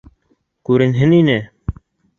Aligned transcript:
Күренһен 0.69 1.15
ине... 1.21 1.39